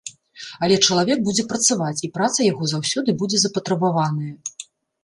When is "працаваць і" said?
1.51-2.09